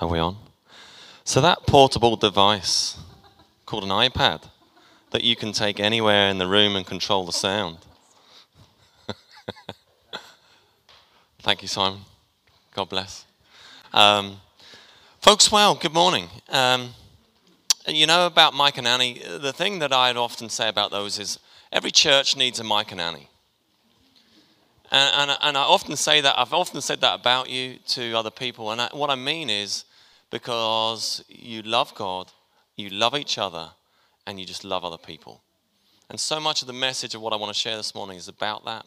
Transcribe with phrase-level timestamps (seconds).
[0.00, 0.36] Are we on?
[1.24, 2.98] So, that portable device
[3.64, 4.44] called an iPad
[5.10, 7.78] that you can take anywhere in the room and control the sound.
[11.40, 12.00] Thank you, Simon.
[12.74, 13.24] God bless.
[13.94, 14.40] Um,
[15.20, 16.28] folks, well, good morning.
[16.50, 16.90] Um,
[17.88, 21.38] you know about Mike and Annie, the thing that I'd often say about those is
[21.72, 23.30] every church needs a Mike and Annie.
[24.90, 28.30] And, and, and, I often say that, I've often said that about you to other
[28.30, 28.70] people.
[28.70, 29.84] And I, what I mean is
[30.30, 32.30] because you love God,
[32.76, 33.70] you love each other,
[34.26, 35.42] and you just love other people.
[36.08, 38.28] And so much of the message of what I want to share this morning is
[38.28, 38.86] about that.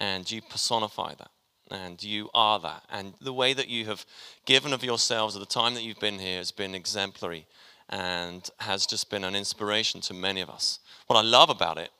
[0.00, 1.30] And you personify that.
[1.70, 2.84] And you are that.
[2.90, 4.06] And the way that you have
[4.46, 7.46] given of yourselves at the time that you've been here has been exemplary
[7.90, 10.78] and has just been an inspiration to many of us.
[11.06, 11.90] What I love about it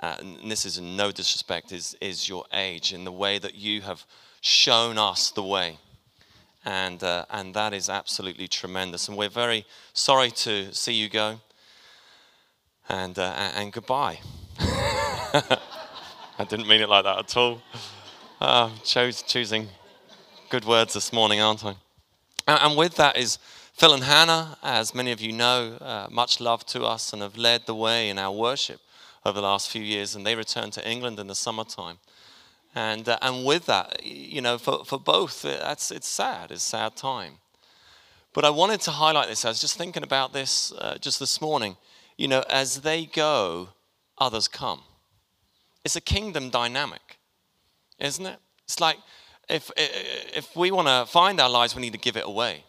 [0.00, 3.54] uh, and this is in no disrespect, is, is your age in the way that
[3.54, 4.06] you have
[4.40, 5.78] shown us the way.
[6.64, 9.08] And, uh, and that is absolutely tremendous.
[9.08, 11.40] And we're very sorry to see you go.
[12.88, 14.20] And, uh, and goodbye.
[14.58, 15.58] I
[16.48, 17.60] didn't mean it like that at all.
[18.40, 19.68] Uh, chose, choosing
[20.48, 21.74] good words this morning, aren't I?
[22.48, 23.38] And, and, with that is
[23.74, 27.36] Phil and Hannah, as many of you know, uh, much love to us and have
[27.36, 28.80] led the way in our worship
[29.24, 31.98] over the last few years, and they returned to England in the summertime.
[32.74, 36.62] And, uh, and with that, you know, for, for both, uh, that's, it's sad, it's
[36.62, 37.34] sad time.
[38.32, 39.44] But I wanted to highlight this.
[39.44, 41.76] I was just thinking about this uh, just this morning.
[42.16, 43.70] You know, as they go,
[44.18, 44.82] others come.
[45.84, 47.18] It's a kingdom dynamic,
[47.98, 48.38] isn't it?
[48.64, 48.98] It's like
[49.48, 52.64] if, if we want to find our lives, we need to give it away.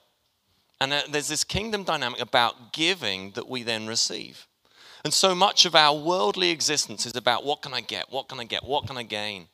[0.79, 4.47] And uh, there's this kingdom dynamic about giving that we then receive.
[5.03, 8.11] And so much of our worldly existence is about what can I get?
[8.11, 8.63] What can I get?
[8.63, 9.47] What can I gain?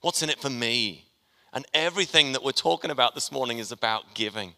[0.00, 1.06] What's in it for me?
[1.52, 4.54] And everything that we're talking about this morning is about giving.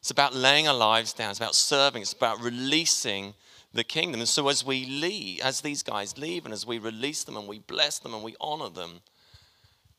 [0.00, 1.30] It's about laying our lives down.
[1.30, 2.02] It's about serving.
[2.02, 3.34] It's about releasing
[3.72, 4.20] the kingdom.
[4.20, 7.48] And so as we leave, as these guys leave, and as we release them and
[7.48, 9.00] we bless them and we honor them,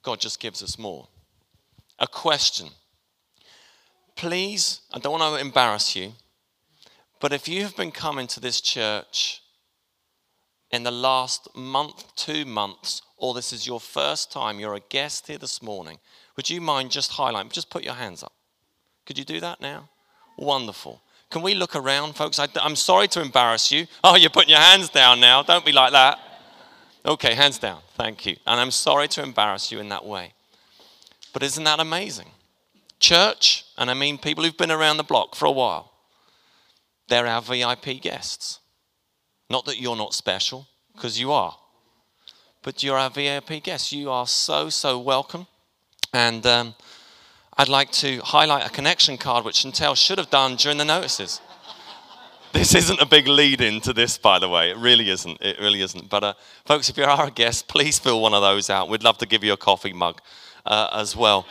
[0.01, 1.07] God just gives us more.
[1.99, 2.69] A question.
[4.16, 6.13] Please, I don't want to embarrass you,
[7.19, 9.42] but if you have been coming to this church
[10.73, 15.28] in the last month, two months, or this is your first time, you're a guest
[15.28, 16.00] here this morning,
[16.35, 17.51] would you mind just highlighting?
[17.51, 18.34] Just put your hands up.
[19.06, 19.88] Could you do that now?
[20.35, 21.00] Wonderful.
[21.29, 22.39] Can we look around, folks?
[22.39, 23.85] I, am sorry to embarrass you.
[24.03, 25.44] Oh, you're putting your hands down now.
[25.44, 26.17] Don't be like that.
[27.05, 27.81] Okay, hands down.
[27.95, 28.38] Thank you.
[28.47, 30.34] And I'm sorry to embarrass you in that way.
[31.34, 32.31] But isn't that amazing?
[33.00, 35.91] Church, and I mean people who've been around the block for a while,
[37.09, 38.59] they're our VIP guests.
[39.49, 41.55] Not that you're not special, because you are.
[42.61, 43.91] But you're our VIP guest.
[43.91, 45.47] You are so, so welcome.
[46.13, 46.75] And um,
[47.57, 51.41] I'd like to highlight a connection card, which Chantel should have done during the notices.
[52.53, 54.71] this isn't a big lead in to this, by the way.
[54.71, 55.41] It really isn't.
[55.41, 56.09] It really isn't.
[56.09, 56.33] But, uh,
[56.65, 58.89] folks, if you are a guest, please fill one of those out.
[58.89, 60.21] We'd love to give you a coffee mug
[60.65, 61.45] uh, as well.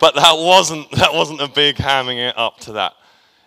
[0.00, 2.94] But that wasn't, that wasn't a big hamming it up to that.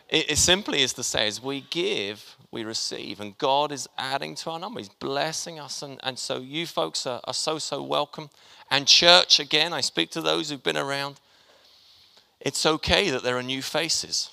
[0.10, 3.20] It, it simply is to say, as we give, we receive.
[3.20, 4.80] And God is adding to our number.
[4.80, 5.82] He's blessing us.
[5.82, 8.30] And, and so you folks are, are so, so welcome.
[8.72, 11.20] And church, again, I speak to those who've been around.
[12.40, 14.30] It's okay that there are new faces.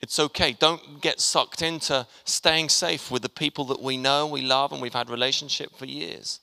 [0.00, 0.52] It's okay.
[0.52, 4.82] Don't get sucked into staying safe with the people that we know, we love, and
[4.82, 6.40] we've had relationship for years.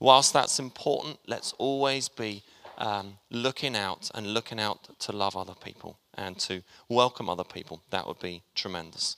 [0.00, 2.42] Whilst that's important, let's always be
[2.78, 7.80] um, looking out and looking out to love other people and to welcome other people.
[7.90, 9.16] That would be tremendous.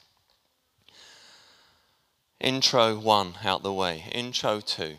[2.40, 4.04] Intro one out the way.
[4.12, 4.96] Intro two.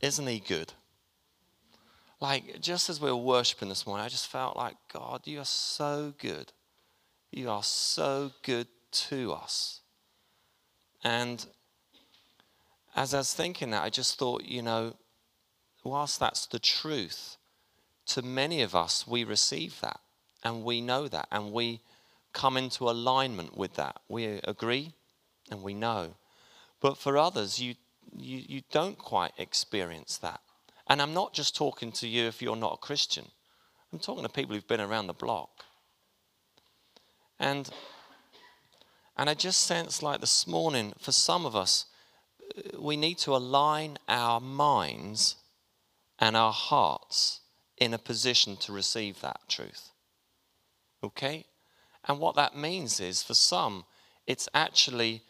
[0.00, 0.72] Isn't he good?
[2.20, 5.44] Like, just as we were worshiping this morning, I just felt like, God, you are
[5.44, 6.52] so good.
[7.30, 9.80] You are so good to us.
[11.04, 11.44] And
[12.94, 14.96] as I was thinking that, I just thought, you know,
[15.84, 17.36] whilst that's the truth,
[18.06, 20.00] to many of us, we receive that
[20.42, 21.80] and we know that and we
[22.32, 24.00] come into alignment with that.
[24.08, 24.94] We agree
[25.50, 26.14] and we know.
[26.86, 27.74] But for others, you,
[28.16, 30.38] you, you don't quite experience that.
[30.86, 33.24] And I'm not just talking to you if you're not a Christian,
[33.92, 35.64] I'm talking to people who've been around the block.
[37.40, 37.68] And,
[39.16, 41.86] and I just sense like this morning, for some of us,
[42.78, 45.34] we need to align our minds
[46.20, 47.40] and our hearts
[47.78, 49.90] in a position to receive that truth.
[51.02, 51.46] Okay?
[52.06, 53.86] And what that means is, for some,
[54.28, 55.24] it's actually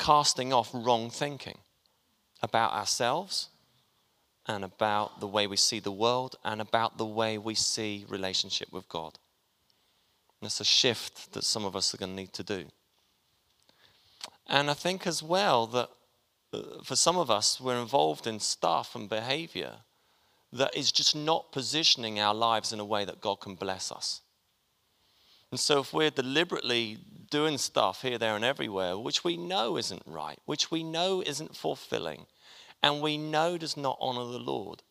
[0.00, 1.58] casting off wrong thinking
[2.42, 3.50] about ourselves
[4.46, 8.72] and about the way we see the world and about the way we see relationship
[8.72, 9.18] with God.
[10.40, 12.64] And it's a shift that some of us are going to need to do.
[14.48, 15.90] And I think as well that
[16.52, 19.74] uh, for some of us, we're involved in stuff and behavior
[20.52, 24.22] that is just not positioning our lives in a way that God can bless us.
[25.50, 26.98] And so, if we're deliberately
[27.30, 31.56] doing stuff here, there, and everywhere, which we know isn't right, which we know isn't
[31.56, 32.26] fulfilling,
[32.82, 34.82] and we know does not honor the Lord,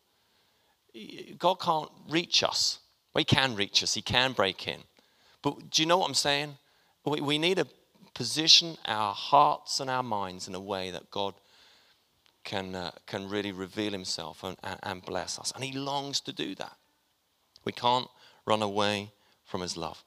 [1.38, 2.80] God can't reach us.
[3.16, 4.80] He can reach us, He can break in.
[5.42, 6.56] But do you know what I'm saying?
[7.04, 7.66] We, we need to
[8.14, 11.34] position our hearts and our minds in a way that God
[12.44, 15.52] can, uh, can really reveal Himself and, and bless us.
[15.54, 16.76] And He longs to do that.
[17.64, 18.08] We can't
[18.46, 19.12] run away
[19.44, 20.02] from His love.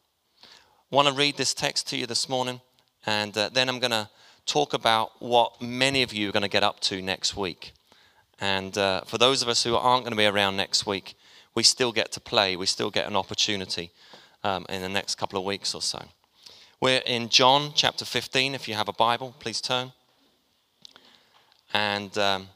[0.93, 2.61] Want to read this text to you this morning,
[3.07, 4.07] and uh, then I'm going to
[4.45, 7.73] talk about what many of you are going to get up to next week.
[8.39, 11.15] And uh, for those of us who aren't going to be around next week,
[11.55, 12.55] we still get to play.
[12.55, 13.89] We still get an opportunity
[14.43, 15.99] um, in the next couple of weeks or so.
[16.79, 18.53] We're in John chapter 15.
[18.53, 19.93] If you have a Bible, please turn.
[21.73, 22.49] And um,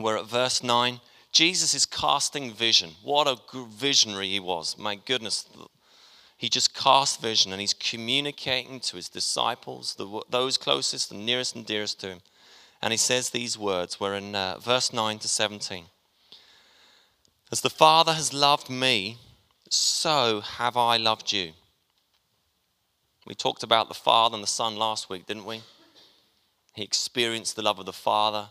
[0.00, 0.98] we're at verse 9.
[1.36, 2.92] Jesus is casting vision.
[3.02, 3.36] What a
[3.68, 4.78] visionary he was.
[4.78, 5.46] My goodness.
[6.38, 9.98] He just cast vision and he's communicating to his disciples,
[10.30, 12.18] those closest and nearest and dearest to him.
[12.80, 14.00] And he says these words.
[14.00, 15.84] We're in uh, verse 9 to 17.
[17.52, 19.18] As the Father has loved me,
[19.68, 21.52] so have I loved you.
[23.26, 25.60] We talked about the Father and the Son last week, didn't we?
[26.72, 28.48] He experienced the love of the Father.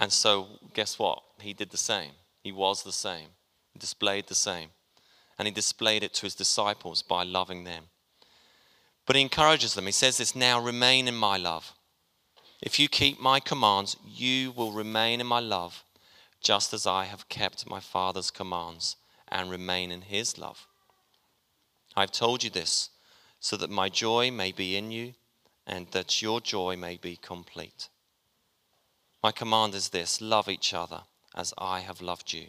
[0.00, 1.22] And so, guess what?
[1.40, 2.12] He did the same.
[2.42, 3.28] He was the same.
[3.72, 4.70] He displayed the same.
[5.38, 7.84] And he displayed it to his disciples by loving them.
[9.06, 9.86] But he encourages them.
[9.86, 11.72] He says this now remain in my love.
[12.60, 15.84] If you keep my commands, you will remain in my love,
[16.42, 18.96] just as I have kept my Father's commands
[19.28, 20.66] and remain in his love.
[21.96, 22.90] I've told you this
[23.40, 25.14] so that my joy may be in you
[25.66, 27.88] and that your joy may be complete.
[29.22, 31.02] My command is this love each other
[31.38, 32.48] as I have loved you.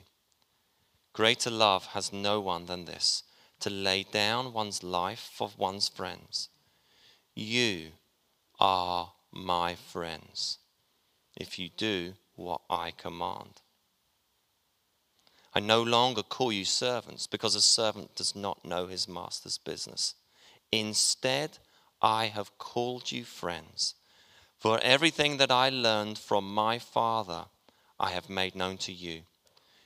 [1.13, 3.23] Greater love has no one than this
[3.59, 6.49] to lay down one's life for one's friends.
[7.35, 7.91] You
[8.59, 10.57] are my friends
[11.37, 13.61] if you do what I command.
[15.53, 20.15] I no longer call you servants because a servant does not know his master's business.
[20.71, 21.57] Instead,
[22.01, 23.95] I have called you friends.
[24.57, 27.45] For everything that I learned from my Father,
[27.99, 29.21] I have made known to you.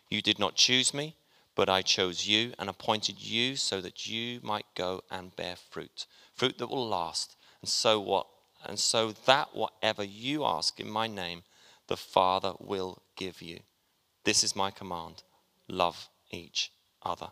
[0.09, 1.15] You did not choose me,
[1.55, 6.05] but I chose you and appointed you so that you might go and bear fruit,
[6.33, 7.35] fruit that will last.
[7.61, 8.27] And so what
[8.65, 11.43] and so that whatever you ask in my name,
[11.87, 13.59] the Father will give you.
[14.23, 15.23] This is my command.
[15.67, 16.71] Love each
[17.03, 17.27] other.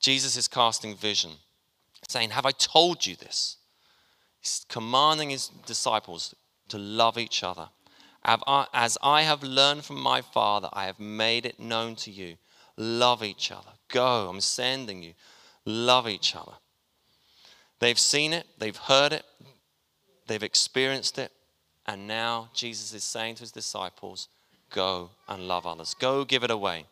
[0.00, 1.32] Jesus is casting vision,
[2.08, 3.56] saying, Have I told you this?
[4.40, 6.34] He's commanding his disciples
[6.68, 7.68] to love each other.
[8.24, 12.36] As I have learned from my Father, I have made it known to you.
[12.76, 13.70] Love each other.
[13.88, 15.14] Go, I'm sending you.
[15.64, 16.52] Love each other.
[17.80, 19.24] They've seen it, they've heard it,
[20.28, 21.32] they've experienced it,
[21.84, 24.28] and now Jesus is saying to his disciples,
[24.70, 25.94] Go and love others.
[25.94, 26.86] Go give it away.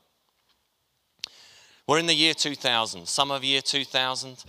[1.87, 4.45] We're in the year 2000, summer of year 2000.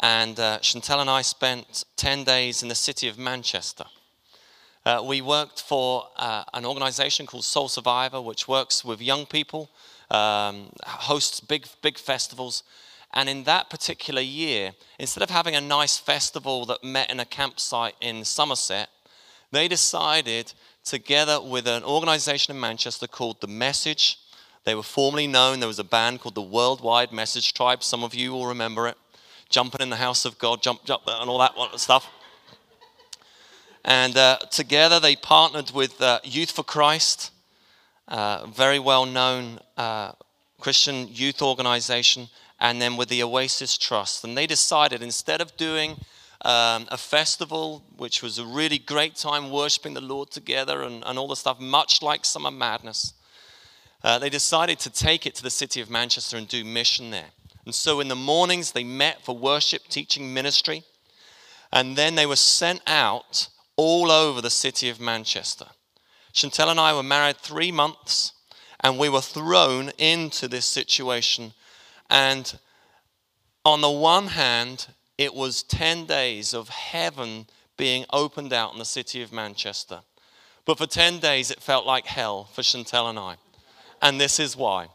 [0.00, 3.84] And uh, Chantel and I spent 10 days in the city of Manchester.
[4.88, 9.68] Uh, we worked for uh, an organization called Soul Survivor, which works with young people,
[10.10, 12.62] um, hosts big, big festivals.
[13.12, 17.26] And in that particular year, instead of having a nice festival that met in a
[17.26, 18.88] campsite in Somerset,
[19.52, 20.54] they decided,
[20.84, 24.18] together with an organization in Manchester called The Message,
[24.64, 27.82] they were formerly known, there was a band called the Worldwide Message Tribe.
[27.82, 28.96] Some of you will remember it
[29.50, 32.10] jumping in the house of God, jumped up and all that stuff.
[33.88, 37.30] And uh, together they partnered with uh, Youth for Christ,
[38.06, 40.12] uh, very well known uh,
[40.60, 42.28] Christian youth organization,
[42.60, 44.24] and then with the Oasis Trust.
[44.24, 45.92] And they decided instead of doing
[46.42, 51.18] um, a festival, which was a really great time worshiping the Lord together and, and
[51.18, 53.14] all the stuff, much like Summer Madness,
[54.04, 57.30] uh, they decided to take it to the city of Manchester and do mission there.
[57.64, 60.82] And so in the mornings, they met for worship, teaching, ministry.
[61.72, 65.66] And then they were sent out all over the city of Manchester.
[66.34, 68.32] Chantel and I were married three months,
[68.80, 71.54] and we were thrown into this situation.
[72.10, 72.58] And
[73.64, 78.84] on the one hand, it was 10 days of heaven being opened out in the
[78.84, 80.00] city of Manchester.
[80.64, 83.36] But for 10 days, it felt like hell for Chantel and I.
[84.02, 84.88] And this is why.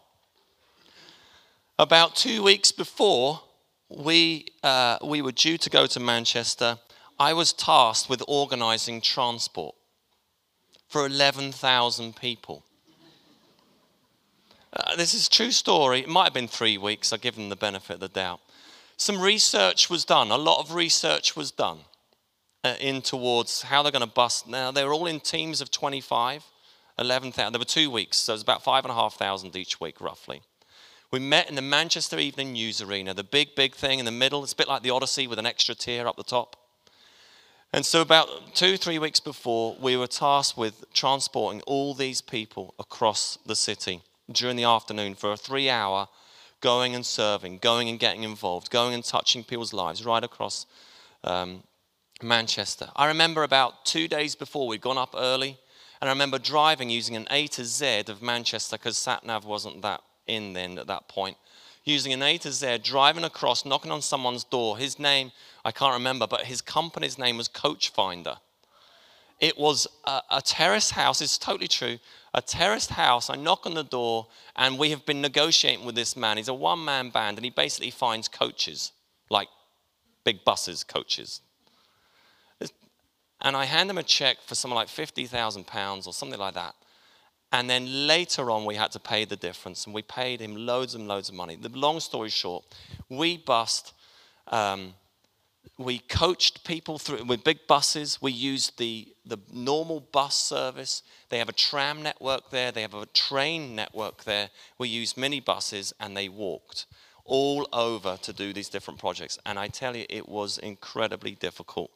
[1.80, 3.42] About two weeks before
[3.88, 6.78] we, uh, we were due to go to Manchester,
[7.20, 9.76] I was tasked with organizing transport
[10.88, 12.64] for 11,000 people.
[14.72, 16.00] Uh, this is a true story.
[16.00, 17.14] It might have been three weeks.
[17.14, 18.40] I give them the benefit of the doubt.
[18.98, 20.32] Some research was done.
[20.32, 21.80] A lot of research was done
[22.64, 24.48] uh, in towards how they're going to bust.
[24.48, 26.44] Now, they were all in teams of 25,
[26.98, 27.54] 11,000.
[27.54, 30.42] There were two weeks, so it was about 5,500 each week, roughly.
[31.12, 34.44] We met in the Manchester Evening News Arena, the big, big thing in the middle.
[34.44, 36.56] It's a bit like the Odyssey with an extra tier up the top.
[37.76, 42.76] And so, about two, three weeks before, we were tasked with transporting all these people
[42.78, 44.02] across the city
[44.32, 46.08] during the afternoon for a three hour
[46.62, 50.68] going and serving, going and getting involved, going and touching people's lives right across
[51.24, 51.64] um,
[52.22, 52.90] Manchester.
[52.96, 55.58] I remember about two days before, we'd gone up early,
[56.00, 60.02] and I remember driving using an A to Z of Manchester because SatNav wasn't that
[60.28, 61.38] in then at that point.
[61.86, 64.78] Using an A to Z, driving across, knocking on someone's door.
[64.78, 65.32] His name,
[65.66, 68.38] I can't remember, but his company's name was Coach Finder.
[69.40, 72.00] It was a, a terrace house, it's totally true,
[72.34, 73.30] a terraced house.
[73.30, 76.38] I knock on the door, and we have been negotiating with this man.
[76.38, 78.94] He's a one man band, and he basically finds coaches,
[79.30, 79.50] like
[80.24, 81.42] big buses, coaches.
[83.42, 86.76] And I hand him a check for something like £50,000 or something like that.
[87.54, 90.96] And then later on, we had to pay the difference, and we paid him loads
[90.96, 91.56] and loads of money.
[91.56, 92.66] The long story short,
[93.10, 93.94] we bust
[94.48, 94.96] um,
[95.78, 98.22] we coached people through with big buses.
[98.22, 101.02] We used the, the normal bus service.
[101.30, 104.50] They have a tram network there, they have a train network there.
[104.78, 106.86] We used mini buses and they walked
[107.26, 109.40] all over to do these different projects.
[109.46, 111.90] And I tell you, it was incredibly difficult.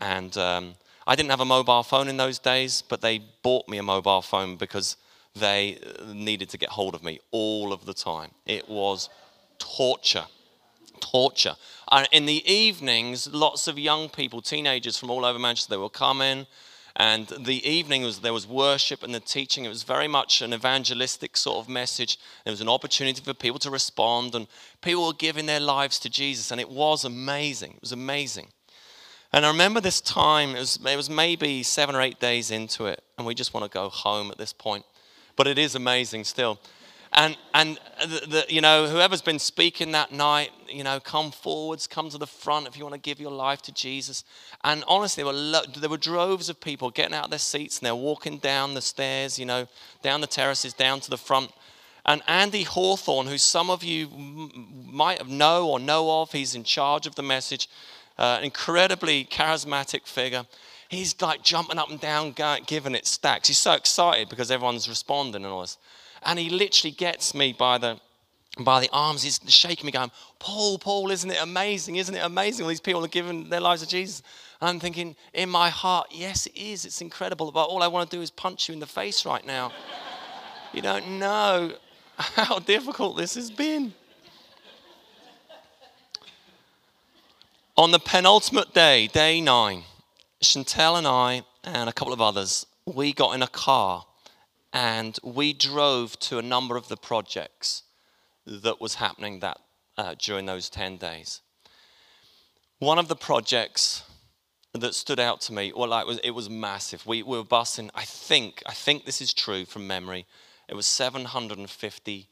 [0.00, 0.74] And um,
[1.06, 4.22] I didn't have a mobile phone in those days, but they bought me a mobile
[4.22, 4.96] phone because
[5.34, 8.30] they uh, needed to get hold of me all of the time.
[8.46, 9.08] It was
[9.58, 10.24] torture
[11.00, 11.56] torture.
[11.90, 15.90] And in the evenings, lots of young people, teenagers from all over Manchester, they will
[15.90, 16.46] come in.
[16.96, 19.64] And the evening was there was worship and the teaching.
[19.64, 22.18] It was very much an evangelistic sort of message.
[22.44, 24.46] There was an opportunity for people to respond, and
[24.80, 27.72] people were giving their lives to Jesus, and it was amazing.
[27.72, 28.48] It was amazing.
[29.34, 32.86] And I remember this time, it was, it was maybe seven or eight days into
[32.86, 34.84] it, and we just want to go home at this point.
[35.34, 36.60] But it is amazing still.
[37.12, 41.88] And, and the, the, you know, whoever's been speaking that night, you know, come forwards,
[41.88, 44.22] come to the front if you want to give your life to Jesus.
[44.62, 47.78] And honestly, there were, lo- there were droves of people getting out of their seats
[47.78, 49.66] and they're walking down the stairs, you know,
[50.00, 51.50] down the terraces, down to the front.
[52.06, 54.08] And Andy Hawthorne, who some of you
[54.92, 57.68] might have know or know of, he's in charge of the message,
[58.18, 60.44] uh, incredibly charismatic figure.
[60.88, 62.34] He's like jumping up and down,
[62.66, 63.48] giving it stacks.
[63.48, 65.78] He's so excited because everyone's responding and all this.
[66.22, 68.00] And he literally gets me by the
[68.60, 71.96] by the arms, he's shaking me, going, Paul, Paul, isn't it amazing?
[71.96, 72.64] Isn't it amazing?
[72.64, 74.22] All these people are giving their lives to Jesus.
[74.60, 76.84] And I'm thinking in my heart, yes, it is.
[76.84, 77.50] It's incredible.
[77.50, 79.72] But all I want to do is punch you in the face right now.
[80.72, 81.72] you don't know
[82.16, 83.92] how difficult this has been.
[87.76, 89.82] On the penultimate day, day nine,
[90.40, 94.06] Chantel and I and a couple of others, we got in a car
[94.72, 97.82] and we drove to a number of the projects
[98.46, 99.58] that was happening that
[99.98, 101.40] uh, during those 10 days.
[102.78, 104.04] One of the projects
[104.72, 107.04] that stood out to me, well, it was, it was massive.
[107.04, 110.26] We, we were busing, I think, I think this is true from memory,
[110.68, 112.28] it was 750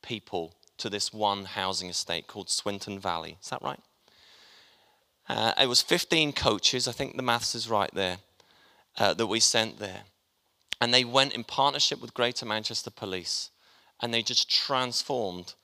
[0.00, 3.36] people to this one housing estate called Swinton Valley.
[3.42, 3.80] Is that right?
[5.28, 8.18] Uh, it was 15 coaches, I think the maths is right there,
[8.98, 10.02] uh, that we sent there.
[10.80, 13.50] And they went in partnership with Greater Manchester Police
[14.00, 15.54] and they just transformed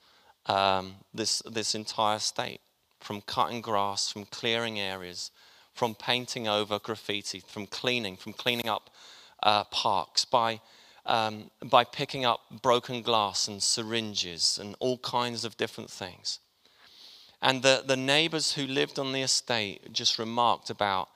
[0.47, 2.61] um, this, this entire state
[2.99, 5.31] from cutting grass, from clearing areas,
[5.73, 8.89] from painting over graffiti, from cleaning, from cleaning up
[9.43, 10.61] uh, parks, by,
[11.05, 16.39] um, by picking up broken glass and syringes and all kinds of different things.
[17.43, 21.09] And the, the neighbors who lived on the estate just remarked about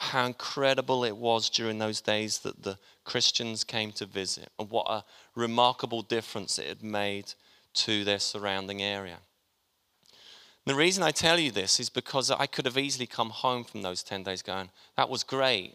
[0.00, 4.86] how incredible it was during those days that the Christians came to visit and what
[4.88, 5.04] a
[5.34, 7.34] remarkable difference it had made
[7.74, 9.18] to their surrounding area.
[10.64, 13.82] The reason I tell you this is because I could have easily come home from
[13.82, 15.74] those 10 days going, that was great,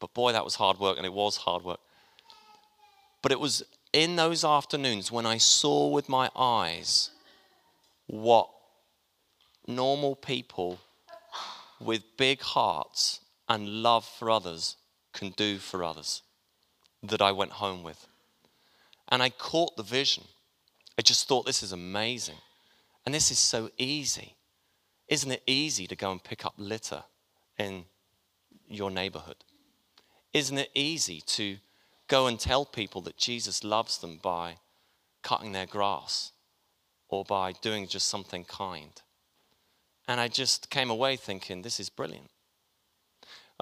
[0.00, 1.80] but boy, that was hard work, and it was hard work.
[3.20, 3.62] But it was
[3.92, 7.10] in those afternoons when I saw with my eyes
[8.06, 8.48] what
[9.70, 10.78] normal people
[11.80, 14.76] with big hearts and love for others
[15.12, 16.22] can do for others
[17.02, 18.06] that I went home with.
[19.08, 20.24] And I caught the vision.
[20.98, 22.36] I just thought, this is amazing.
[23.04, 24.36] And this is so easy.
[25.08, 27.02] Isn't it easy to go and pick up litter
[27.58, 27.84] in
[28.68, 29.36] your neighborhood?
[30.32, 31.56] Isn't it easy to
[32.06, 34.58] go and tell people that Jesus loves them by
[35.22, 36.32] cutting their grass
[37.08, 38.92] or by doing just something kind?
[40.10, 42.30] And I just came away thinking, this is brilliant.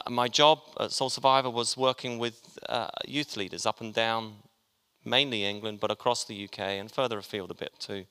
[0.08, 4.36] My job at Soul Survivor was working with uh, youth leaders up and down,
[5.04, 8.06] mainly England, but across the UK and further afield a bit too.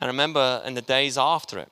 [0.00, 1.68] I remember in the days after it,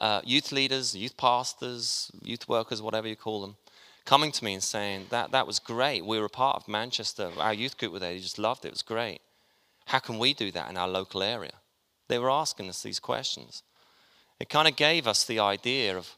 [0.00, 3.56] uh, youth leaders, youth pastors, youth workers, whatever you call them,
[4.04, 6.06] coming to me and saying, that, that was great.
[6.06, 7.32] We were a part of Manchester.
[7.38, 8.12] Our youth group were there.
[8.12, 8.68] You just loved it.
[8.68, 9.20] It was great.
[9.86, 11.54] How can we do that in our local area?
[12.06, 13.64] They were asking us these questions.
[14.40, 16.16] It kind of gave us the idea of,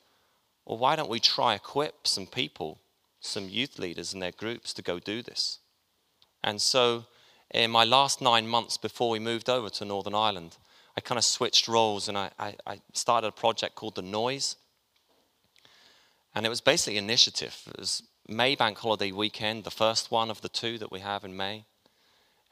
[0.66, 2.80] well, why don't we try equip some people,
[3.20, 5.58] some youth leaders and their groups to go do this?
[6.44, 7.06] And so,
[7.50, 10.56] in my last nine months before we moved over to Northern Ireland,
[10.96, 14.56] I kind of switched roles and I, I, I started a project called The Noise.
[16.34, 17.56] And it was basically an initiative.
[17.66, 21.24] It was May Bank Holiday weekend, the first one of the two that we have
[21.24, 21.64] in May.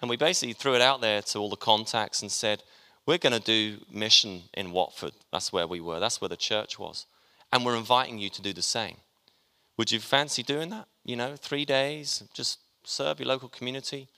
[0.00, 2.62] And we basically threw it out there to all the contacts and said,
[3.08, 5.12] We're going to do mission in Watford.
[5.32, 7.06] That's where we were, that's where the church was.
[7.50, 8.98] And we're inviting you to do the same.
[9.78, 10.88] Would you fancy doing that?
[11.06, 14.08] You know, three days, just serve your local community,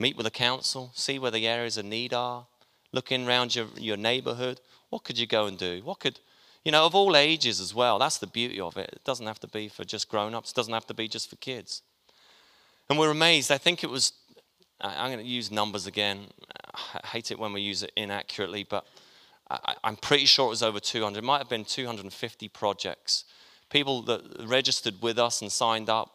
[0.00, 2.46] meet with the council, see where the areas of need are,
[2.90, 4.60] looking around your, your neighborhood.
[4.90, 5.82] What could you go and do?
[5.84, 6.18] What could,
[6.64, 8.00] you know, of all ages as well.
[8.00, 8.90] That's the beauty of it.
[8.94, 11.30] It doesn't have to be for just grown ups, it doesn't have to be just
[11.30, 11.82] for kids.
[12.90, 13.52] And we're amazed.
[13.52, 14.12] I think it was,
[14.80, 16.26] I'm going to use numbers again.
[16.74, 18.86] I hate it when we use it inaccurately, but
[19.50, 21.18] I, am pretty sure it was over 200.
[21.18, 23.24] It might have been 250 projects.
[23.70, 26.10] People that registered with us and signed up,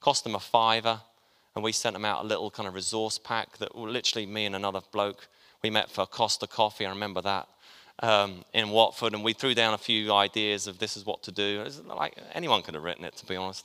[0.00, 1.00] cost them a fiver,
[1.54, 4.56] and we sent them out a little kind of resource pack that literally me and
[4.56, 5.28] another bloke
[5.62, 6.86] we met for a Costa Coffee.
[6.86, 7.48] I remember that
[8.00, 11.32] um, in Watford, and we threw down a few ideas of this is what to
[11.32, 11.64] do.
[11.86, 13.64] like anyone could have written it, to be honest.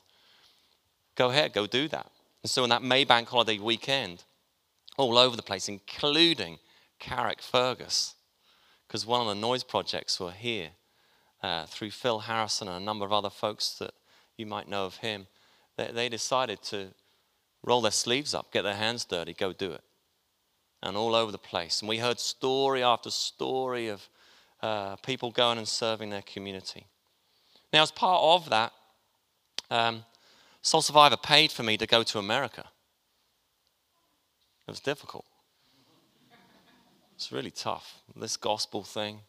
[1.16, 2.12] Go ahead, go do that.
[2.44, 4.24] And so, on that May Bank holiday weekend,
[4.98, 6.58] all over the place, including
[7.00, 8.14] Carrickfergus,
[8.88, 10.70] because one of the noise projects were here
[11.44, 13.94] uh, through Phil Harrison and a number of other folks that
[14.38, 15.28] you might know of him.
[15.78, 16.88] They, they decided to
[17.64, 19.82] roll their sleeves up, get their hands dirty, go do it
[20.82, 21.82] and all over the place.
[21.82, 24.08] And we heard story after story of
[24.62, 26.88] uh, people going and serving their community.
[27.74, 28.74] Now, as part of that,
[29.70, 30.06] um,
[30.62, 32.66] Soul Survivor paid for me to go to America.
[34.68, 35.26] It was difficult.
[37.16, 38.02] It's really tough.
[38.16, 39.22] This gospel thing.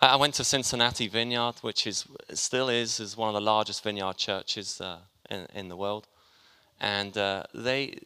[0.00, 4.16] I went to Cincinnati Vineyard, which is still is is one of the largest vineyard
[4.16, 4.98] churches uh,
[5.30, 6.08] in, in the world,
[6.80, 7.98] and uh, they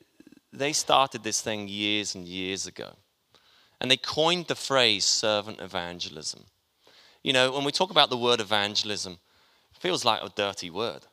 [0.52, 2.96] they started this thing years and years ago.
[3.80, 6.44] And they coined the phrase servant evangelism.
[7.22, 9.18] You know, when we talk about the word evangelism,
[9.72, 11.06] it feels like a dirty word.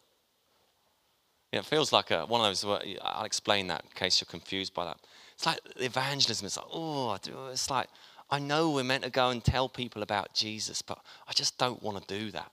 [1.55, 2.65] Know, it feels like a, one of those,
[3.01, 4.97] I'll explain that in case you're confused by that.
[5.33, 6.45] It's like evangelism.
[6.45, 7.17] It's like, oh,
[7.51, 7.87] it's like,
[8.29, 11.81] I know we're meant to go and tell people about Jesus, but I just don't
[11.81, 12.51] want to do that.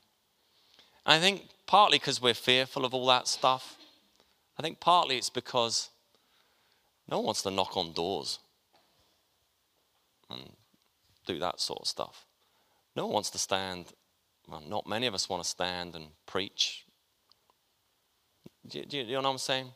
[1.05, 3.77] And I think partly because we're fearful of all that stuff.
[4.59, 5.89] I think partly it's because
[7.09, 8.39] no one wants to knock on doors
[10.31, 10.51] and
[11.27, 12.25] do that sort of stuff.
[12.95, 13.87] No one wants to stand,
[14.49, 16.85] well, not many of us want to stand and preach.
[18.67, 19.69] Do you, do you, know what I'm saying?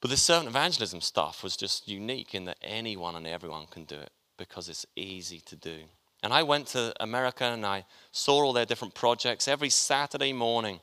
[0.00, 3.96] But this servant evangelism stuff was just unique in that anyone and everyone can do
[3.96, 5.78] it because it's easy to do.
[6.22, 10.80] And I went to America and I saw all their different projects every Saturday morning.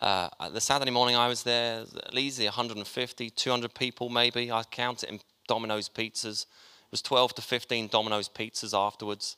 [0.00, 4.52] Uh, the Saturday morning I was there, at least 150, 200 people maybe.
[4.52, 6.42] I counted in Domino's pizzas.
[6.44, 9.36] It was 12 to 15 Domino's pizzas afterwards.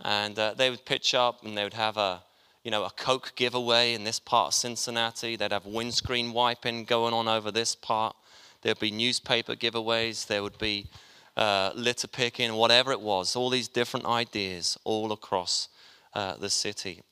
[0.00, 2.22] And uh, they would pitch up and they would have a,
[2.64, 5.36] you know, a Coke giveaway in this part of Cincinnati.
[5.36, 8.14] They'd have windscreen wiping going on over this part.
[8.62, 10.26] There'd be newspaper giveaways.
[10.26, 10.88] There would be
[11.36, 13.34] uh, litter picking, whatever it was.
[13.34, 15.68] All these different ideas all across
[16.14, 17.02] uh, the city.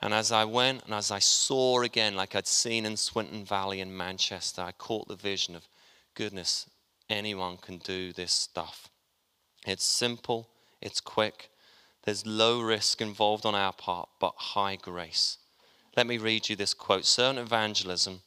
[0.00, 3.80] And as I went and as I saw again, like I'd seen in Swinton Valley
[3.80, 5.66] in Manchester, I caught the vision of
[6.14, 6.68] goodness,
[7.08, 8.88] anyone can do this stuff.
[9.66, 10.48] It's simple,
[10.80, 11.50] it's quick,
[12.06, 15.38] there's low risk involved on our part, but high grace.
[15.96, 18.22] Let me read you this quote Servant evangelism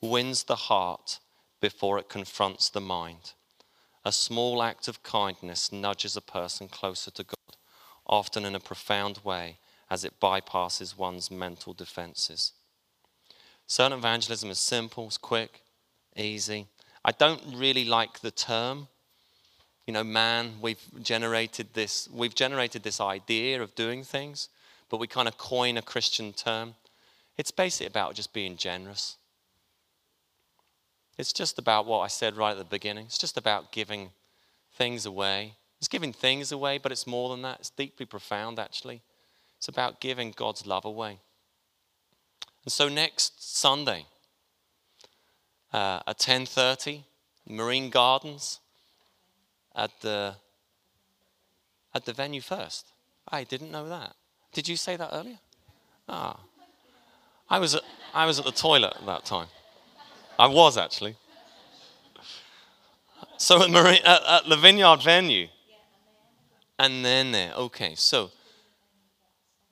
[0.00, 1.18] wins the heart
[1.60, 3.32] before it confronts the mind.
[4.04, 7.56] A small act of kindness nudges a person closer to God,
[8.06, 9.58] often in a profound way
[9.90, 12.52] as it bypasses one's mental defenses.
[13.66, 15.62] Servant evangelism is simple, it's quick,
[16.16, 16.68] easy.
[17.04, 18.88] I don't really like the term
[19.86, 24.48] You know, man, we've generated this, we've generated this idea of doing things,
[24.88, 26.74] but we kind of coin a Christian term.
[27.36, 29.16] It's basically about just being generous.
[31.18, 33.06] It's just about what I said right at the beginning.
[33.06, 34.10] It's just about giving
[34.76, 35.54] things away.
[35.78, 37.60] It's giving things away, but it's more than that.
[37.60, 39.02] It's deeply profound, actually.
[39.58, 41.18] It's about giving God's love away.
[42.64, 44.06] And so next Sunday
[45.72, 47.02] uh, at 10:30,
[47.46, 48.60] Marine Gardens
[49.74, 50.36] at the
[51.94, 52.86] at the venue first.
[53.28, 54.14] I didn't know that.
[54.52, 55.38] Did you say that earlier?
[56.08, 56.38] Ah,
[57.48, 57.82] I was at,
[58.12, 59.48] I was at the toilet at that time.
[60.38, 61.16] I was actually.
[63.36, 65.48] So at, Marine, at, at the Vineyard venue,
[66.78, 67.52] and then there.
[67.54, 68.30] Okay, so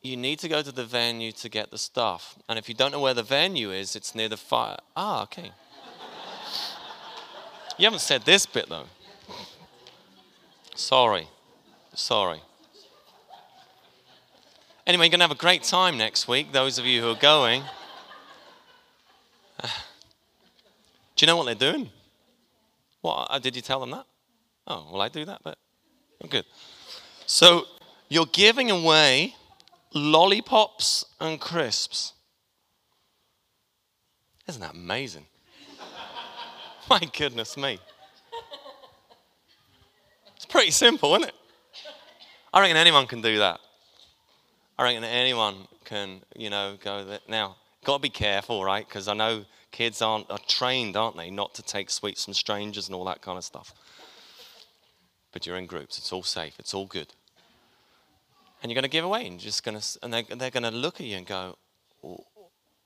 [0.00, 2.36] you need to go to the venue to get the stuff.
[2.48, 4.78] And if you don't know where the venue is, it's near the fire.
[4.96, 5.52] Ah, okay.
[7.78, 8.86] you haven't said this bit though.
[10.82, 11.28] Sorry.
[11.94, 12.40] Sorry.
[14.84, 17.14] Anyway, you're going to have a great time next week, those of you who are
[17.14, 17.62] going.
[19.62, 19.68] Uh,
[21.16, 21.88] do you know what they're doing?
[23.00, 23.28] What?
[23.30, 24.06] Uh, did you tell them that?
[24.66, 25.56] Oh, well, I do that, but
[26.22, 26.44] oh, good.
[27.26, 27.64] So
[28.08, 29.36] you're giving away
[29.94, 32.12] lollipops and crisps.
[34.48, 35.26] Isn't that amazing?
[36.90, 37.78] My goodness me.
[40.52, 41.34] Pretty simple, isn't it?
[42.54, 43.58] I reckon anyone can do that.
[44.78, 47.18] I reckon anyone can, you know, go there.
[47.28, 48.86] Now, got to be careful, right?
[48.86, 52.86] Because I know kids aren't are trained, aren't they, not to take sweets from strangers
[52.86, 53.74] and all that kind of stuff.
[55.32, 55.98] But you're in groups.
[55.98, 56.54] It's all safe.
[56.58, 57.08] It's all good
[58.62, 60.70] and you're going to give away, and just going to, and they're, they're going to
[60.70, 61.58] look at you and go,
[62.04, 62.24] "Oh,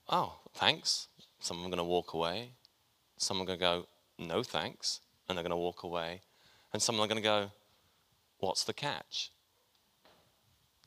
[0.09, 1.07] oh thanks."
[1.39, 2.53] Some of them are going to walk away.
[3.17, 6.21] Some are going to go, "No, thanks," and they're going to walk away.
[6.73, 7.51] And some are going to go,
[8.39, 9.31] "What's the catch?"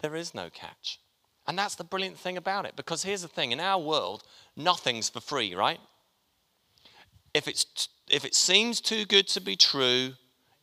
[0.00, 1.00] There is no catch.
[1.46, 4.22] And that's the brilliant thing about it, because here's the thing: in our world,
[4.56, 5.80] nothing's for free, right?
[7.34, 10.14] If it's if it seems too good to be true,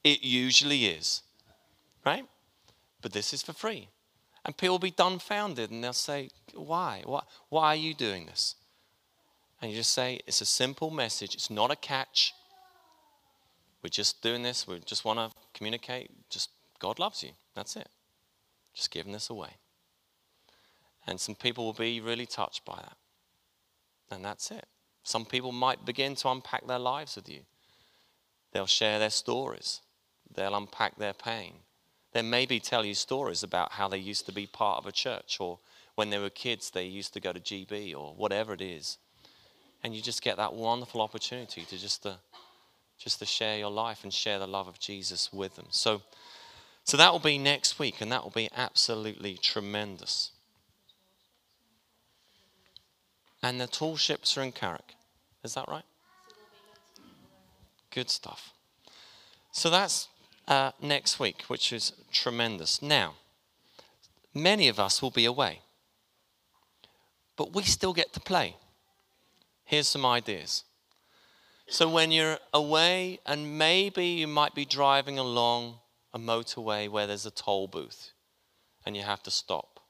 [0.03, 1.23] it usually is,
[2.05, 2.25] right?
[3.01, 3.89] But this is for free.
[4.45, 7.03] And people will be dumbfounded and they'll say, Why?
[7.05, 8.55] Why, why are you doing this?
[9.61, 11.35] And you just say, It's a simple message.
[11.35, 12.33] It's not a catch.
[13.83, 14.67] We're just doing this.
[14.67, 16.09] We just want to communicate.
[16.29, 17.31] Just God loves you.
[17.55, 17.89] That's it.
[18.73, 19.57] Just giving this away.
[21.05, 22.97] And some people will be really touched by that.
[24.11, 24.65] And that's it.
[25.03, 27.41] Some people might begin to unpack their lives with you.
[28.51, 29.81] They'll share their stories,
[30.33, 31.53] they'll unpack their pain.
[32.13, 35.37] Then maybe tell you stories about how they used to be part of a church
[35.39, 35.59] or
[35.95, 38.97] when they were kids they used to go to GB or whatever it is.
[39.83, 42.17] And you just get that wonderful opportunity to just to,
[42.97, 45.67] just to share your life and share the love of Jesus with them.
[45.69, 46.01] So,
[46.83, 50.31] so that will be next week and that will be absolutely tremendous.
[53.43, 54.95] And the tall ships are in Carrick.
[55.43, 55.85] Is that right?
[57.91, 58.51] Good stuff.
[59.51, 60.07] So that's
[60.47, 62.81] uh, next week, which is tremendous.
[62.81, 63.13] Now,
[64.33, 65.61] many of us will be away,
[67.35, 68.55] but we still get to play.
[69.65, 70.63] Here's some ideas.
[71.69, 75.79] So, when you're away, and maybe you might be driving along
[76.13, 78.11] a motorway where there's a toll booth
[78.85, 79.81] and you have to stop.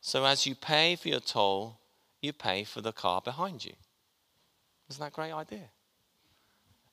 [0.00, 1.80] So, as you pay for your toll,
[2.22, 3.74] you pay for the car behind you.
[4.88, 5.70] Isn't that a great idea?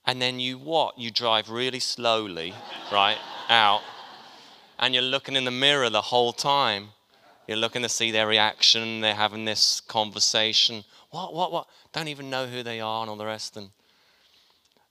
[0.07, 0.97] and then you what?
[0.97, 2.53] You drive really slowly,
[2.91, 3.17] right,
[3.49, 3.81] out,
[4.79, 6.89] and you're looking in the mirror the whole time.
[7.45, 9.01] You're looking to see their reaction.
[9.01, 10.85] They're having this conversation.
[11.11, 11.67] What, what, what?
[11.91, 13.57] Don't even know who they are and all the rest.
[13.57, 13.69] And,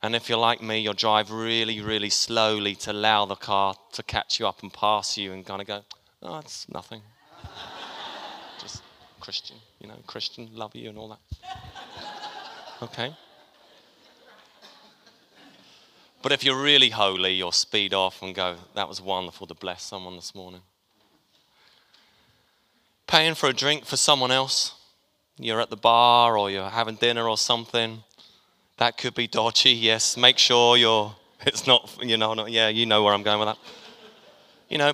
[0.02, 4.02] and if you're like me, you'll drive really, really slowly to allow the car to
[4.02, 5.82] catch you up and pass you and kind of go,
[6.22, 7.00] oh, it's nothing.
[8.60, 8.82] Just
[9.20, 11.20] Christian, you know, Christian, love you and all that.
[12.82, 13.14] Okay.
[16.22, 19.82] But if you're really holy, you'll speed off and go, That was wonderful to bless
[19.82, 20.62] someone this morning.
[23.06, 24.74] Paying for a drink for someone else.
[25.38, 28.02] You're at the bar or you're having dinner or something.
[28.78, 30.16] That could be dodgy, yes.
[30.16, 31.14] Make sure you're,
[31.46, 33.58] it's not, you know, not, yeah, you know where I'm going with that.
[34.68, 34.92] You know,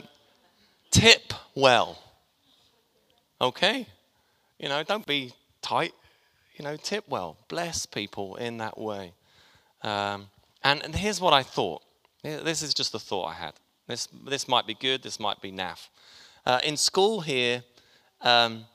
[0.90, 1.98] tip well.
[3.40, 3.86] Okay?
[4.58, 5.92] You know, don't be tight.
[6.56, 7.36] You know, tip well.
[7.48, 9.14] Bless people in that way.
[9.82, 10.28] Um,
[10.62, 11.82] and, and here's what I thought.
[12.22, 13.54] This is just a thought I had.
[13.88, 15.88] This, this might be good, this might be naff.
[16.46, 17.64] Uh, in school here,
[18.20, 18.66] um,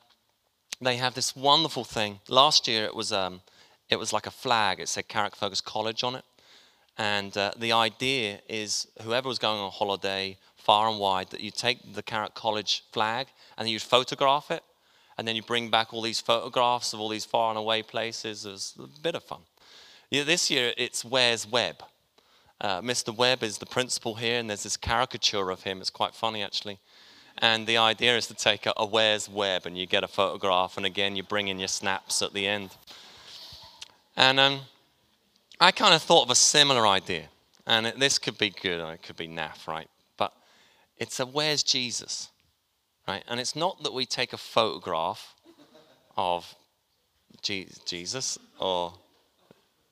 [0.81, 2.19] they have this wonderful thing.
[2.27, 3.41] Last year it was, um,
[3.89, 4.79] it was like a flag.
[4.79, 6.25] It said Carrickfergus College on it.
[6.97, 11.51] And uh, the idea is whoever was going on holiday far and wide, that you
[11.51, 14.63] take the Carrick College flag and then you photograph it,
[15.17, 18.45] and then you bring back all these photographs of all these far and away places.
[18.45, 19.39] It was a bit of fun.
[20.11, 21.83] This year it's Where's Webb.
[22.59, 23.15] Uh, Mr.
[23.15, 25.79] Webb is the principal here, and there's this caricature of him.
[25.79, 26.79] It's quite funny, actually.
[27.37, 30.75] And the idea is to take a, a Where's Webb, and you get a photograph,
[30.75, 32.71] and again, you bring in your snaps at the end.
[34.17, 34.61] And um,
[35.59, 37.27] I kind of thought of a similar idea.
[37.67, 39.87] And it, this could be good or it could be naff, right?
[40.17, 40.33] But
[40.97, 42.29] it's a where's Jesus,
[43.07, 43.23] right?
[43.27, 45.35] And it's not that we take a photograph
[46.17, 46.55] of
[47.43, 48.93] Jesus or,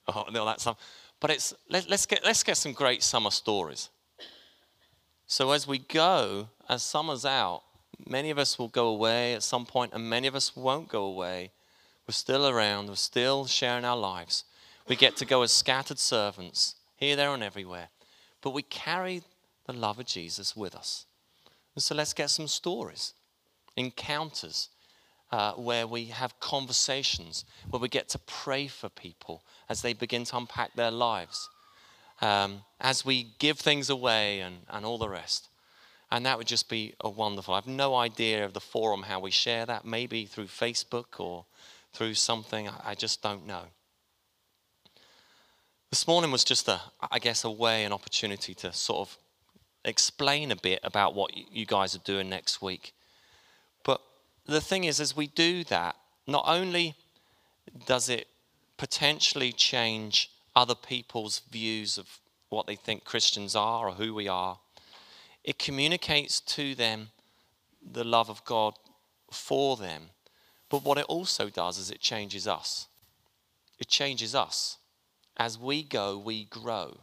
[0.08, 0.78] or all that stuff,
[1.20, 3.90] but it's let, let's, get, let's get some great summer stories.
[5.28, 7.62] So as we go, as summer's out,
[8.08, 11.04] many of us will go away at some point, and many of us won't go
[11.04, 11.52] away.
[12.08, 14.44] We're still around, we're still sharing our lives.
[14.88, 17.90] We get to go as scattered servants, here, there, and everywhere.
[18.42, 19.24] But we carry
[19.66, 21.06] the love of Jesus with us.
[21.74, 23.14] And so let's get some stories,
[23.76, 24.70] encounters,
[25.32, 30.24] uh, where we have conversations, where we get to pray for people as they begin
[30.26, 31.50] to unpack their lives,
[32.22, 35.50] um, as we give things away and, and all the rest.
[36.12, 37.56] And that would just be a wonderful.
[37.56, 41.46] I have no idea of the forum how we share that, maybe through Facebook or
[41.96, 42.70] through something.
[42.84, 43.64] I, just don't know.
[45.90, 49.18] This morning was just a, I guess, a way, an opportunity to sort of
[49.86, 52.94] explain a bit about what you guys are doing next week.
[53.84, 54.02] But
[54.46, 55.96] the thing is, as we do that,
[56.28, 56.96] not only
[57.86, 58.28] does it
[58.78, 64.60] potentially change other people's views of what they think Christians are or who we are,
[65.44, 67.10] it communicates to them
[67.82, 68.74] the love of God
[69.32, 70.10] for them.
[70.70, 72.88] But what it also does is it changes us.
[73.80, 74.78] It changes us
[75.38, 76.98] as we go, we grow.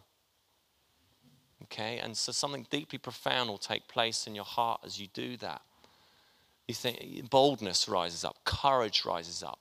[1.65, 1.99] Okay?
[1.99, 5.63] And so something deeply profound will take place in your heart as you do that.
[6.67, 9.59] You think boldness rises up, courage rises up.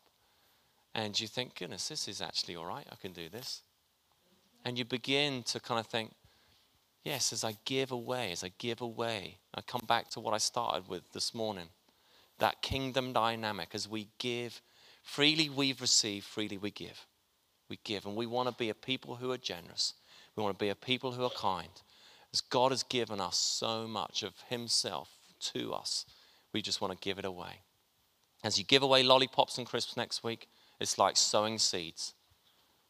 [0.93, 2.85] And you think, goodness, this is actually all right.
[2.91, 3.61] I can do this.
[4.65, 6.11] And you begin to kind of think,
[7.03, 10.37] yes, as I give away, as I give away, I come back to what I
[10.37, 11.69] started with this morning.
[12.41, 14.61] That kingdom dynamic, as we give,
[15.01, 17.07] freely we've received, freely we give
[17.71, 18.05] we give.
[18.05, 19.95] And we want to be a people who are generous.
[20.35, 21.71] We want to be a people who are kind.
[22.31, 25.09] As God has given us so much of Himself
[25.53, 26.05] to us,
[26.53, 27.61] we just want to give it away.
[28.43, 30.47] As you give away lollipops and crisps next week,
[30.79, 32.13] it's like sowing seeds.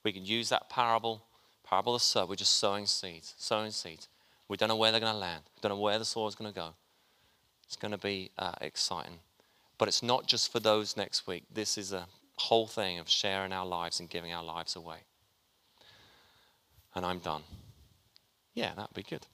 [0.03, 1.23] We can use that parable,
[1.63, 2.25] parable of sow.
[2.25, 4.07] We're just sowing seeds, sowing seeds.
[4.47, 5.43] We don't know where they're going to land.
[5.55, 6.69] We don't know where the soil is going to go.
[7.65, 9.19] It's going to be uh, exciting.
[9.81, 11.45] But it's not just for those next week.
[11.51, 12.05] This is a
[12.37, 14.97] whole thing of sharing our lives and giving our lives away.
[16.93, 17.41] And I'm done.
[18.53, 19.25] Yeah, that'd be good.